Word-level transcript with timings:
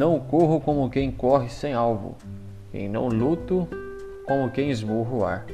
não 0.00 0.18
corro 0.18 0.62
como 0.62 0.88
quem 0.88 1.10
corre 1.10 1.50
sem 1.50 1.74
alvo, 1.74 2.16
e 2.72 2.88
não 2.88 3.06
luto 3.08 3.68
como 4.24 4.50
quem 4.50 4.70
esmurra 4.70 5.14
o 5.14 5.24
ar. 5.26 5.46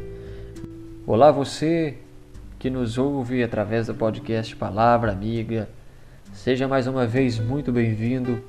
Olá, 1.05 1.33
você 1.33 1.97
que 2.57 2.71
nos 2.71 2.97
ouve 2.97 3.43
através 3.43 3.89
do 3.89 3.95
podcast 3.97 4.55
Palavra 4.55 5.11
Amiga. 5.11 5.69
Seja 6.33 6.69
mais 6.69 6.87
uma 6.87 7.05
vez 7.09 7.41
muito 7.41 7.73
bem-vindo. 7.73 8.41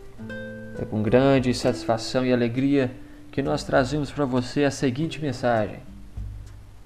É 0.80 0.86
com 0.86 1.02
grande 1.02 1.52
satisfação 1.56 2.24
e 2.24 2.32
alegria 2.32 2.92
que 3.32 3.42
nós 3.42 3.64
trazemos 3.64 4.12
para 4.12 4.24
você 4.24 4.66
a 4.66 4.70
seguinte 4.70 5.20
mensagem: 5.20 5.80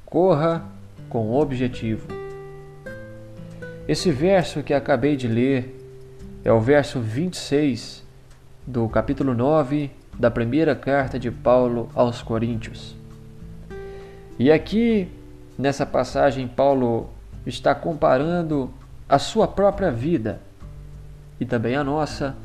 Corra 0.05 0.63
com 1.09 1.33
objetivo. 1.33 2.07
Esse 3.89 4.09
verso 4.09 4.63
que 4.63 4.73
acabei 4.73 5.17
de 5.17 5.27
ler 5.27 5.77
é 6.45 6.53
o 6.53 6.61
verso 6.61 7.01
26 7.01 8.09
do 8.65 8.87
capítulo 8.87 9.33
9 9.33 9.91
da 10.17 10.29
primeira 10.29 10.75
carta 10.75 11.17
de 11.17 11.31
Paulo 11.31 11.89
aos 11.95 12.21
Coríntios. 12.21 12.95
E 14.37 14.51
aqui, 14.51 15.07
nessa 15.57 15.85
passagem, 15.85 16.47
Paulo 16.47 17.09
está 17.45 17.73
comparando 17.73 18.71
a 19.09 19.17
sua 19.17 19.47
própria 19.47 19.91
vida 19.91 20.41
e 21.39 21.45
também 21.45 21.75
a 21.75 21.83
nossa 21.83 22.35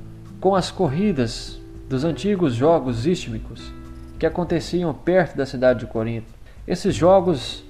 com 0.41 0.55
as 0.55 0.71
corridas 0.71 1.60
dos 1.88 2.05
antigos 2.05 2.55
jogos 2.55 3.07
istmicos 3.07 3.73
que 4.19 4.27
aconteciam 4.27 4.93
perto 4.95 5.37
da 5.37 5.45
cidade 5.45 5.80
de 5.80 5.87
Corinto. 5.87 6.33
Esses 6.66 6.95
jogos 6.95 7.65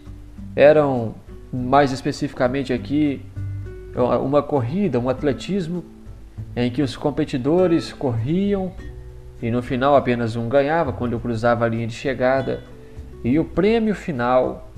eram, 0.55 1.15
mais 1.53 1.93
especificamente 1.93 2.73
aqui, 2.73 3.21
uma 4.23 4.43
corrida, 4.43 5.01
um 5.01 5.09
atletismo 5.09 5.85
em 6.57 6.71
que 6.71 6.81
os 6.81 6.97
competidores 6.97 7.93
corriam 7.93 8.73
e 9.43 9.51
no 9.51 9.63
final 9.63 9.95
apenas 9.95 10.35
um 10.35 10.49
ganhava 10.49 10.93
quando 10.93 11.21
cruzava 11.21 11.67
a 11.67 11.69
linha 11.69 11.87
de 11.87 11.93
chegada, 11.93 12.63
e 13.23 13.39
o 13.39 13.45
prêmio 13.45 13.95
final 13.95 14.71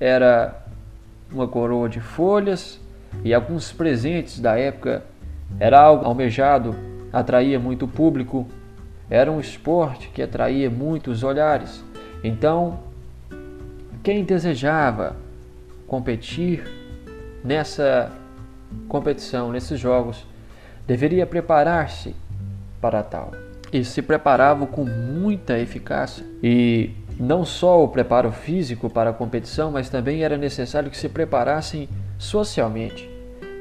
era 0.00 0.64
uma 1.30 1.46
coroa 1.46 1.88
de 1.88 2.00
folhas 2.00 2.80
e 3.22 3.32
alguns 3.32 3.72
presentes 3.72 4.40
da 4.40 4.58
época. 4.58 5.04
Era 5.58 5.80
algo 5.80 6.04
almejado, 6.04 6.74
atraía 7.12 7.58
muito 7.58 7.86
público, 7.86 8.48
era 9.08 9.30
um 9.30 9.40
esporte 9.40 10.08
que 10.08 10.22
atraía 10.22 10.70
muitos 10.70 11.22
olhares. 11.22 11.84
Então, 12.22 12.80
quem 14.02 14.24
desejava 14.24 15.16
competir 15.86 16.64
nessa 17.44 18.10
competição, 18.88 19.50
nesses 19.50 19.78
jogos, 19.78 20.24
deveria 20.90 21.24
preparar-se 21.24 22.16
para 22.80 23.00
tal. 23.00 23.30
E 23.72 23.84
se 23.84 24.02
preparava 24.02 24.66
com 24.66 24.84
muita 24.84 25.56
eficácia. 25.56 26.26
E 26.42 26.90
não 27.16 27.44
só 27.44 27.84
o 27.84 27.86
preparo 27.86 28.32
físico 28.32 28.90
para 28.90 29.10
a 29.10 29.12
competição, 29.12 29.70
mas 29.70 29.88
também 29.88 30.24
era 30.24 30.36
necessário 30.36 30.90
que 30.90 30.96
se 30.96 31.08
preparassem 31.08 31.88
socialmente, 32.18 33.08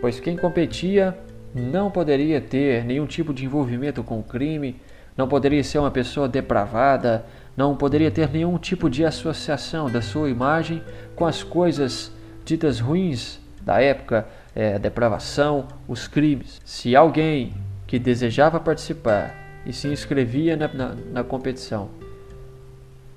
pois 0.01 0.19
quem 0.19 0.35
competia 0.35 1.15
não 1.53 1.91
poderia 1.91 2.41
ter 2.41 2.83
nenhum 2.83 3.05
tipo 3.05 3.31
de 3.31 3.45
envolvimento 3.45 4.03
com 4.03 4.19
o 4.19 4.23
crime, 4.23 4.81
não 5.15 5.27
poderia 5.27 5.63
ser 5.63 5.77
uma 5.77 5.91
pessoa 5.91 6.27
depravada, 6.27 7.23
não 7.55 7.75
poderia 7.75 8.09
ter 8.09 8.27
nenhum 8.31 8.57
tipo 8.57 8.89
de 8.89 9.05
associação 9.05 9.87
da 9.87 10.01
sua 10.01 10.31
imagem 10.31 10.81
com 11.15 11.27
as 11.27 11.43
coisas 11.43 12.11
ditas 12.43 12.79
ruins 12.79 13.39
da 13.61 13.81
época, 13.81 14.27
é, 14.55 14.75
a 14.75 14.77
depravação, 14.77 15.67
os 15.87 16.07
crimes. 16.07 16.59
Se 16.63 16.95
alguém 16.95 17.53
que 17.87 17.97
desejava 17.97 18.59
participar 18.59 19.33
e 19.65 19.73
se 19.73 19.87
inscrevia 19.87 20.55
na, 20.55 20.67
na, 20.67 20.95
na 21.11 21.23
competição, 21.23 21.89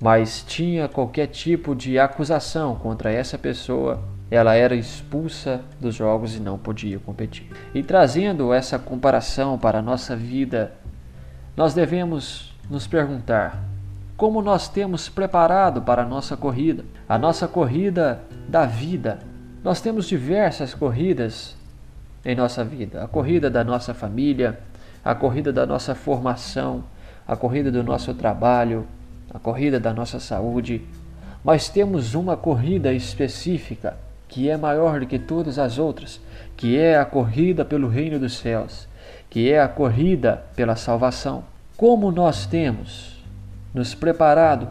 mas 0.00 0.42
tinha 0.42 0.88
qualquer 0.88 1.28
tipo 1.28 1.74
de 1.74 1.98
acusação 1.98 2.74
contra 2.76 3.12
essa 3.12 3.38
pessoa, 3.38 4.02
ela 4.30 4.54
era 4.54 4.74
expulsa 4.74 5.60
dos 5.78 5.94
jogos 5.94 6.34
e 6.34 6.40
não 6.40 6.58
podia 6.58 6.98
competir. 6.98 7.48
E 7.74 7.82
trazendo 7.82 8.52
essa 8.52 8.78
comparação 8.78 9.58
para 9.58 9.78
a 9.78 9.82
nossa 9.82 10.16
vida, 10.16 10.72
nós 11.56 11.74
devemos 11.74 12.52
nos 12.68 12.86
perguntar 12.86 13.62
como 14.16 14.40
nós 14.40 14.68
temos 14.68 15.08
preparado 15.08 15.82
para 15.82 16.02
a 16.02 16.06
nossa 16.06 16.36
corrida, 16.36 16.84
a 17.08 17.18
nossa 17.18 17.46
corrida 17.46 18.22
da 18.48 18.64
vida 18.64 19.18
nós 19.64 19.80
temos 19.80 20.08
diversas 20.08 20.74
corridas 20.74 21.56
em 22.24 22.34
nossa 22.34 22.64
vida: 22.64 23.04
a 23.04 23.06
corrida 23.06 23.48
da 23.48 23.62
nossa 23.62 23.94
família, 23.94 24.58
a 25.04 25.14
corrida 25.14 25.52
da 25.52 25.64
nossa 25.64 25.94
formação, 25.94 26.84
a 27.26 27.36
corrida 27.36 27.70
do 27.70 27.82
nosso 27.82 28.12
trabalho, 28.14 28.86
a 29.32 29.38
corrida 29.38 29.78
da 29.78 29.92
nossa 29.92 30.18
saúde. 30.18 30.82
Mas 31.44 31.68
temos 31.68 32.14
uma 32.14 32.36
corrida 32.36 32.92
específica 32.92 33.96
que 34.28 34.48
é 34.48 34.56
maior 34.56 35.00
do 35.00 35.06
que 35.06 35.18
todas 35.18 35.58
as 35.58 35.78
outras, 35.78 36.20
que 36.56 36.78
é 36.78 36.96
a 36.96 37.04
corrida 37.04 37.64
pelo 37.64 37.88
reino 37.88 38.18
dos 38.18 38.38
céus, 38.38 38.88
que 39.28 39.50
é 39.50 39.60
a 39.60 39.68
corrida 39.68 40.42
pela 40.56 40.74
salvação. 40.74 41.44
Como 41.76 42.10
nós 42.10 42.46
temos 42.46 43.22
nos 43.74 43.94
preparado 43.94 44.68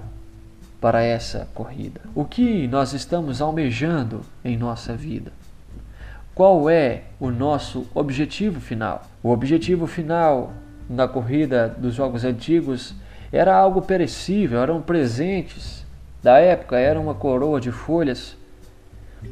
para 0.81 1.03
essa 1.03 1.47
corrida? 1.53 2.01
O 2.15 2.25
que 2.25 2.67
nós 2.67 2.91
estamos 2.91 3.39
almejando 3.39 4.21
em 4.43 4.57
nossa 4.57 4.95
vida? 4.95 5.31
Qual 6.33 6.67
é 6.67 7.03
o 7.19 7.29
nosso 7.29 7.87
objetivo 7.93 8.59
final? 8.59 9.03
O 9.21 9.29
objetivo 9.29 9.85
final 9.85 10.51
na 10.89 11.07
corrida 11.07 11.69
dos 11.69 11.93
jogos 11.93 12.25
antigos 12.25 12.95
era 13.31 13.55
algo 13.55 13.83
perecível, 13.83 14.59
eram 14.59 14.81
presentes 14.81 15.85
da 16.23 16.39
época, 16.39 16.77
era 16.77 16.99
uma 16.99 17.13
coroa 17.13 17.61
de 17.61 17.71
folhas. 17.71 18.35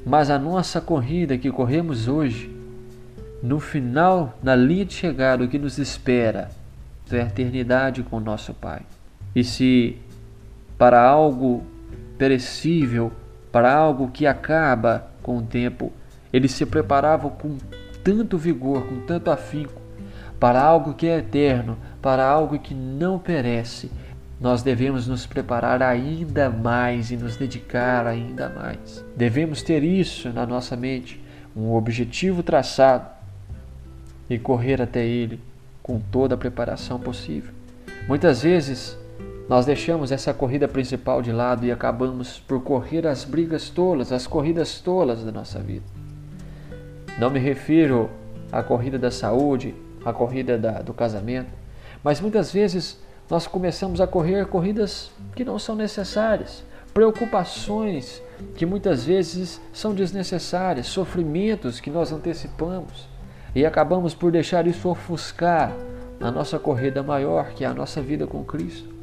Mas 0.06 0.30
a 0.30 0.38
nossa 0.38 0.80
corrida 0.80 1.36
que 1.36 1.52
corremos 1.52 2.08
hoje, 2.08 2.56
no 3.42 3.60
final, 3.60 4.38
na 4.44 4.56
linha 4.56 4.86
de 4.86 4.94
chegada, 4.94 5.44
o 5.44 5.48
que 5.48 5.58
nos 5.58 5.80
espera 5.80 6.52
é 7.12 7.22
a 7.22 7.26
eternidade 7.26 8.04
com 8.04 8.20
nosso 8.20 8.54
Pai. 8.54 8.82
E 9.36 9.44
se 9.44 9.98
para 10.80 11.02
algo 11.02 11.62
perecível, 12.18 13.12
para 13.52 13.74
algo 13.74 14.10
que 14.10 14.26
acaba 14.26 15.12
com 15.22 15.38
o 15.38 15.42
tempo. 15.42 15.92
Eles 16.32 16.54
se 16.54 16.66
preparavam 16.66 17.32
com 17.32 17.58
tanto 18.02 18.38
vigor, 18.38 18.88
com 18.88 19.02
tanto 19.02 19.30
afinco, 19.30 19.82
para 20.40 20.62
algo 20.62 20.94
que 20.94 21.06
é 21.06 21.18
eterno, 21.18 21.78
para 22.02 22.26
algo 22.26 22.58
que 22.58 22.74
não 22.74 23.20
perece. 23.20 23.92
Nós 24.40 24.64
devemos 24.64 25.06
nos 25.06 25.26
preparar 25.26 25.84
ainda 25.84 26.50
mais 26.50 27.12
e 27.12 27.18
nos 27.18 27.36
dedicar 27.36 28.08
ainda 28.08 28.48
mais. 28.48 29.04
Devemos 29.18 29.62
ter 29.62 29.84
isso 29.84 30.30
na 30.30 30.46
nossa 30.46 30.78
mente, 30.78 31.22
um 31.54 31.74
objetivo 31.74 32.42
traçado 32.42 33.06
e 34.30 34.40
correr 34.40 34.82
até 34.82 35.06
ele 35.06 35.42
com 35.84 36.00
toda 36.00 36.36
a 36.36 36.38
preparação 36.38 36.98
possível. 36.98 37.52
Muitas 38.08 38.44
vezes 38.44 38.98
nós 39.50 39.66
deixamos 39.66 40.12
essa 40.12 40.32
corrida 40.32 40.68
principal 40.68 41.24
de 41.24 41.32
lado 41.32 41.66
e 41.66 41.72
acabamos 41.72 42.38
por 42.38 42.62
correr 42.62 43.08
as 43.08 43.26
brigas 43.26 43.68
tolas, 43.68 44.12
as 44.12 44.28
corridas 44.28 44.80
tolas 44.80 45.24
da 45.24 45.32
nossa 45.32 45.58
vida. 45.58 45.86
Não 47.18 47.32
me 47.32 47.40
refiro 47.40 48.12
à 48.52 48.62
corrida 48.62 49.00
da 49.00 49.10
saúde, 49.10 49.74
à 50.06 50.14
corrida 50.14 50.56
da, 50.56 50.84
do 50.84 50.94
casamento, 50.94 51.50
mas 52.04 52.22
muitas 52.22 52.52
vezes 52.52 53.02
nós 53.28 53.48
começamos 53.48 54.00
a 54.00 54.06
correr 54.06 54.46
corridas 54.46 55.10
que 55.36 55.44
não 55.44 55.58
são 55.58 55.76
necessárias, 55.76 56.64
preocupações 56.94 58.22
que 58.56 58.68
muitas 58.68 59.04
vezes 59.04 59.60
são 59.74 59.96
desnecessárias, 59.96 60.86
sofrimentos 60.86 61.80
que 61.80 61.90
nós 61.90 62.12
antecipamos 62.12 63.10
e 63.56 63.66
acabamos 63.66 64.14
por 64.14 64.32
deixar 64.32 64.68
isso 64.68 64.88
ofuscar 64.88 65.76
a 66.22 66.30
nossa 66.30 66.60
corrida 66.60 67.02
maior, 67.02 67.50
que 67.50 67.64
é 67.64 67.68
a 67.68 67.74
nossa 67.74 68.00
vida 68.00 68.28
com 68.28 68.44
Cristo 68.44 68.99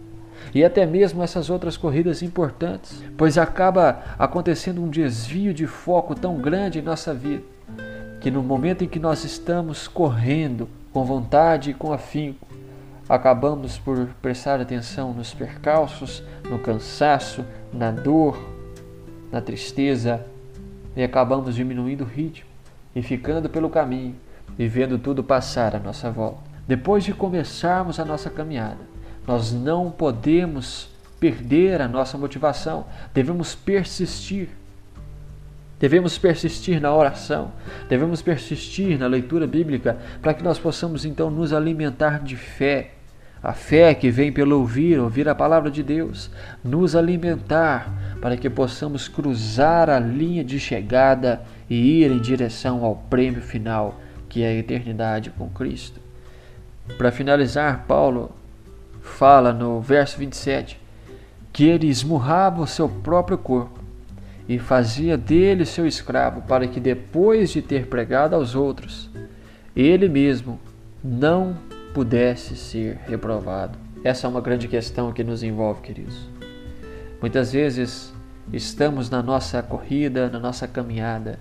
e 0.55 0.65
até 0.65 0.87
mesmo 0.87 1.23
essas 1.23 1.51
outras 1.51 1.77
corridas 1.77 2.23
importantes, 2.23 3.03
pois 3.17 3.39
acaba 3.39 4.03
acontecendo 4.19 4.83
um 4.83 4.89
desvio 4.89 5.53
de 5.53 5.67
foco 5.67 6.15
tão 6.15 6.37
grande 6.37 6.79
em 6.79 6.83
nossa 6.83 7.13
vida, 7.13 7.43
que 8.21 8.31
no 8.31 8.43
momento 8.43 8.85
em 8.85 8.89
que 8.89 8.99
nós 8.99 9.25
estamos 9.25 9.87
correndo 9.89 10.69
com 10.93 11.05
vontade 11.05 11.71
e 11.71 11.75
com 11.75 11.93
afinco, 11.93 12.47
acabamos 13.09 13.79
por 13.79 14.09
prestar 14.21 14.61
atenção 14.61 15.13
nos 15.13 15.33
percalços, 15.33 16.23
no 16.49 16.59
cansaço, 16.59 17.45
na 17.73 17.91
dor, 17.91 18.39
na 19.31 19.41
tristeza 19.41 20.25
e 20.97 21.03
acabamos 21.03 21.55
diminuindo 21.55 22.05
o 22.05 22.07
ritmo 22.07 22.49
e 22.95 23.03
ficando 23.03 23.49
pelo 23.49 23.69
caminho 23.69 24.17
e 24.59 24.67
vendo 24.67 24.99
tudo 24.99 25.23
passar 25.23 25.77
à 25.77 25.79
nossa 25.79 26.11
volta. 26.11 26.41
Depois 26.67 27.05
de 27.05 27.13
começarmos 27.13 28.01
a 28.01 28.05
nossa 28.05 28.31
caminhada, 28.31 28.79
nós 29.27 29.53
não 29.53 29.91
podemos 29.91 30.89
perder 31.19 31.81
a 31.81 31.89
nossa 31.89 32.17
motivação, 32.17 32.87
devemos 33.13 33.55
persistir. 33.55 34.49
Devemos 35.79 36.17
persistir 36.17 36.81
na 36.81 36.95
oração, 36.95 37.53
devemos 37.87 38.23
persistir 38.23 38.99
na 38.99 39.07
leitura 39.07 39.47
bíblica 39.47 39.99
para 40.23 40.33
que 40.33 40.43
nós 40.43 40.59
possamos 40.59 41.05
então 41.05 41.31
nos 41.31 41.53
alimentar 41.53 42.23
de 42.23 42.37
fé, 42.37 42.93
A 43.43 43.53
fé 43.53 43.95
que 43.95 44.11
vem 44.11 44.33
pelo 44.33 44.59
ouvir, 44.59 44.99
ouvir 44.99 45.29
a 45.29 45.35
palavra 45.35 45.71
de 45.71 45.83
Deus, 45.83 46.31
nos 46.65 46.97
alimentar 46.97 48.17
para 48.21 48.37
que 48.37 48.49
possamos 48.49 49.07
cruzar 49.07 49.91
a 49.91 50.01
linha 50.01 50.43
de 50.43 50.59
chegada 50.59 51.43
e 51.69 52.03
ir 52.03 52.11
em 52.11 52.19
direção 52.19 52.83
ao 52.83 52.97
prêmio 52.97 53.43
final, 53.43 54.01
que 54.29 54.43
é 54.43 54.49
a 54.49 54.55
eternidade 54.55 55.31
com 55.31 55.49
Cristo. 55.51 56.01
Para 56.97 57.13
finalizar, 57.13 57.85
Paulo 57.87 58.35
fala 59.07 59.53
no 59.53 59.81
verso 59.81 60.19
27 60.19 60.79
que 61.53 61.65
ele 61.65 61.87
esmurrava 61.87 62.61
o 62.61 62.67
seu 62.67 62.87
próprio 62.87 63.39
corpo 63.39 63.81
e 64.47 64.59
fazia 64.59 65.17
dele 65.17 65.65
seu 65.65 65.87
escravo, 65.87 66.43
para 66.43 66.67
que 66.69 66.79
depois 66.79 67.51
de 67.51 67.63
ter 67.63 67.87
pregado 67.87 68.37
aos 68.37 68.55
outros, 68.55 69.11
ele 69.75 70.07
mesmo 70.07 70.61
não 71.03 71.57
pudesse 71.95 72.57
ser 72.57 72.99
reprovado. 73.07 73.79
Essa 74.05 74.27
é 74.27 74.31
uma 74.31 74.43
grande 74.43 74.69
questão 74.69 75.13
que 75.13 75.25
nos 75.25 75.43
envolve, 75.43 75.81
queridos. 75.81 76.29
Muitas 77.23 77.53
vezes 77.53 78.13
estamos 78.53 79.09
na 79.09 79.23
nossa 79.23 79.63
corrida, 79.63 80.29
na 80.29 80.39
nossa 80.39 80.69
caminhada, 80.69 81.39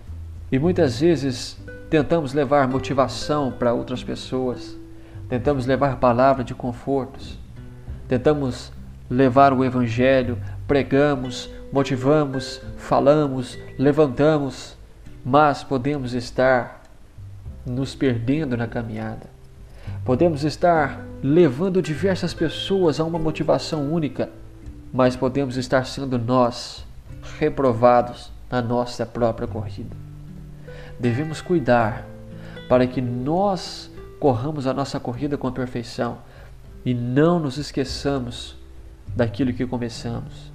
e 0.49 0.57
muitas 0.57 1.01
vezes 1.01 1.57
tentamos 1.89 2.33
levar 2.33 2.67
motivação 2.69 3.51
para 3.51 3.73
outras 3.73 4.01
pessoas, 4.01 4.77
tentamos 5.27 5.65
levar 5.65 5.97
palavra 5.97 6.43
de 6.43 6.55
confortos, 6.55 7.37
tentamos 8.07 8.71
levar 9.09 9.53
o 9.53 9.63
Evangelho, 9.63 10.37
pregamos, 10.67 11.49
motivamos, 11.71 12.61
falamos, 12.77 13.57
levantamos, 13.77 14.77
mas 15.23 15.63
podemos 15.63 16.13
estar 16.13 16.83
nos 17.65 17.95
perdendo 17.95 18.55
na 18.55 18.67
caminhada. 18.67 19.27
Podemos 20.03 20.43
estar 20.43 21.03
levando 21.21 21.81
diversas 21.81 22.33
pessoas 22.33 22.99
a 22.99 23.03
uma 23.03 23.17
motivação 23.17 23.91
única, 23.91 24.29
mas 24.93 25.15
podemos 25.15 25.57
estar 25.57 25.85
sendo 25.85 26.17
nós 26.17 26.85
reprovados 27.39 28.31
na 28.49 28.61
nossa 28.61 29.05
própria 29.05 29.47
corrida. 29.47 29.95
Devemos 30.99 31.41
cuidar 31.41 32.05
para 32.69 32.85
que 32.87 33.01
nós 33.01 33.91
corramos 34.19 34.67
a 34.67 34.73
nossa 34.73 34.99
corrida 34.99 35.37
com 35.37 35.51
perfeição 35.51 36.19
e 36.85 36.93
não 36.93 37.39
nos 37.39 37.57
esqueçamos 37.57 38.55
daquilo 39.15 39.51
que 39.51 39.65
começamos. 39.65 40.51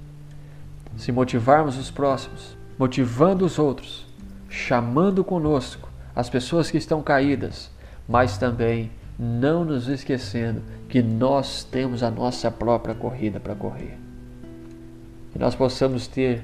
Se 0.95 1.11
motivarmos 1.11 1.77
os 1.77 1.91
próximos, 1.91 2.55
motivando 2.79 3.45
os 3.45 3.59
outros, 3.59 4.07
chamando 4.49 5.23
conosco 5.23 5.89
as 6.15 6.29
pessoas 6.29 6.71
que 6.71 6.77
estão 6.77 7.01
caídas, 7.01 7.69
mas 8.07 8.37
também 8.37 8.91
não 9.19 9.65
nos 9.65 9.87
esquecendo 9.87 10.61
que 10.87 11.01
nós 11.01 11.63
temos 11.63 12.01
a 12.01 12.09
nossa 12.09 12.49
própria 12.49 12.95
corrida 12.95 13.39
para 13.39 13.55
correr. 13.55 13.97
Que 15.31 15.39
nós 15.39 15.53
possamos 15.53 16.07
ter 16.07 16.43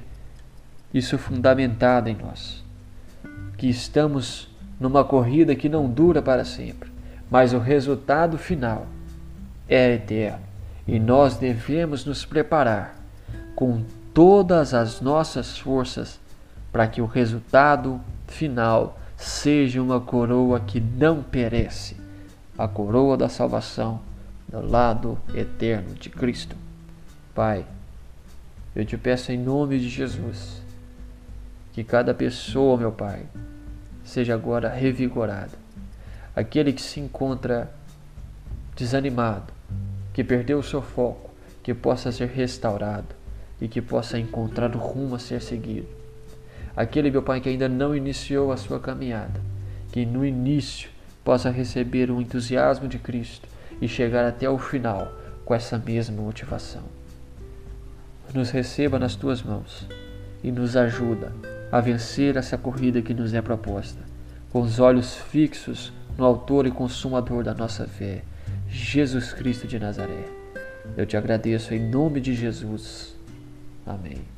isso 0.94 1.18
fundamentado 1.18 2.10
em 2.10 2.16
nós. 2.16 2.64
Que 3.58 3.70
estamos 3.70 4.50
numa 4.80 5.04
corrida 5.04 5.56
que 5.56 5.68
não 5.68 5.90
dura 5.90 6.22
para 6.22 6.46
sempre, 6.46 6.90
mas 7.30 7.54
o 7.54 7.60
resultado 7.60 8.38
final 8.38 8.88
é 9.70 10.40
e 10.88 11.00
nós 11.00 11.38
devemos 11.38 12.06
nos 12.06 12.24
preparar 12.24 12.96
com 13.56 13.84
todas 14.14 14.74
as 14.74 15.02
nossas 15.02 15.58
forças 15.58 16.20
para 16.72 16.88
que 16.88 17.02
o 17.02 17.06
resultado 17.06 18.00
final 18.28 18.98
seja 19.18 19.82
uma 19.82 20.00
coroa 20.00 20.60
que 20.60 20.80
não 20.80 21.22
perece 21.22 21.98
a 22.58 22.68
coroa 22.68 23.18
da 23.18 23.28
salvação 23.28 24.00
do 24.48 24.62
lado 24.66 25.18
eterno 25.34 25.94
de 25.96 26.10
Cristo. 26.10 26.56
Pai, 27.36 27.66
eu 28.76 28.86
te 28.86 28.98
peço 28.98 29.32
em 29.32 29.38
nome 29.38 29.80
de 29.80 29.90
Jesus 29.90 30.62
que 31.74 31.84
cada 31.84 32.14
pessoa, 32.14 32.78
meu 32.78 32.92
Pai, 32.92 33.26
seja 34.04 34.34
agora 34.34 34.70
revigorada. 34.70 35.58
Aquele 36.36 36.72
que 36.72 36.82
se 36.82 37.00
encontra 37.00 37.72
desanimado, 38.76 39.57
que 40.18 40.24
perdeu 40.24 40.58
o 40.58 40.64
seu 40.64 40.82
foco, 40.82 41.30
que 41.62 41.76
possa 41.76 42.12
ser 42.12 42.30
restaurado 42.30 43.14
e 43.62 43.68
que 43.68 43.80
possa 43.80 44.18
encontrar 44.18 44.76
o 44.76 44.80
rumo 44.80 45.14
a 45.14 45.20
ser 45.20 45.40
seguido. 45.40 45.86
Aquele, 46.76 47.12
meu 47.12 47.22
Pai, 47.22 47.40
que 47.40 47.50
ainda 47.50 47.70
não 47.70 47.96
iniciou 47.96 48.52
a 48.52 48.58
sua 48.58 48.80
caminhada, 48.80 49.40
que 49.92 50.08
no 50.08 50.26
início 50.26 50.90
possa 51.24 51.52
receber 51.52 52.10
o 52.10 52.20
entusiasmo 52.20 52.88
de 52.88 52.98
Cristo 52.98 53.48
e 53.80 53.88
chegar 53.88 54.26
até 54.26 54.50
o 54.50 54.58
final 54.58 55.08
com 55.46 55.54
essa 55.54 55.78
mesma 55.78 56.20
motivação. 56.20 56.82
Nos 58.34 58.50
receba 58.50 58.98
nas 58.98 59.16
tuas 59.16 59.44
mãos 59.44 59.88
e 60.44 60.52
nos 60.52 60.76
ajuda 60.76 61.32
a 61.72 61.80
vencer 61.80 62.38
essa 62.38 62.58
corrida 62.58 63.04
que 63.04 63.14
nos 63.14 63.36
é 63.36 63.42
proposta, 63.44 64.02
com 64.52 64.62
os 64.62 64.80
olhos 64.80 65.16
fixos 65.16 65.94
no 66.18 66.26
Autor 66.26 66.66
e 66.66 66.72
Consumador 66.72 67.44
da 67.44 67.54
nossa 67.54 67.86
fé 67.86 68.24
Jesus 68.70 69.34
Cristo 69.34 69.68
de 69.68 69.80
Nazaré. 69.80 70.26
Eu 70.96 71.06
te 71.06 71.18
agradeço 71.18 71.74
em 71.74 71.80
nome 71.80 72.22
de 72.22 72.34
Jesus. 72.34 73.16
Amém. 73.86 74.37